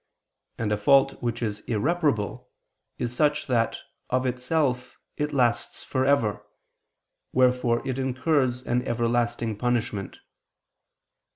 [0.57, 2.49] And a fault which is irreparable,
[2.97, 3.77] is such that,
[4.09, 6.43] of itself, it lasts for ever;
[7.33, 10.19] wherefore it incurs an everlasting punishment.